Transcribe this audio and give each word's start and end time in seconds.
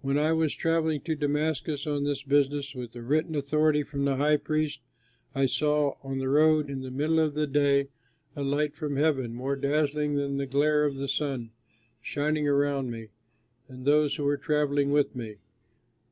"When 0.00 0.18
I 0.18 0.32
was 0.32 0.56
travelling 0.56 1.02
to 1.02 1.14
Damascus 1.14 1.86
on 1.86 2.02
this 2.02 2.24
business, 2.24 2.74
with 2.74 2.96
written 2.96 3.36
authority 3.36 3.84
from 3.84 4.04
the 4.04 4.16
high 4.16 4.36
priests, 4.38 4.82
I 5.36 5.46
saw, 5.46 5.94
on 6.02 6.18
the 6.18 6.28
road 6.28 6.68
in 6.68 6.80
the 6.80 6.90
middle 6.90 7.20
of 7.20 7.34
the 7.34 7.46
day, 7.46 7.86
a 8.34 8.42
light 8.42 8.74
from 8.74 8.96
heaven, 8.96 9.32
more 9.32 9.54
dazzling 9.54 10.16
than 10.16 10.36
the 10.36 10.46
glare 10.48 10.84
of 10.84 10.96
the 10.96 11.06
sun, 11.06 11.52
shining 12.00 12.48
around 12.48 12.90
me 12.90 13.10
and 13.68 13.84
those 13.84 14.16
who 14.16 14.24
were 14.24 14.36
travelling 14.36 14.90
with 14.90 15.14
me. 15.14 15.36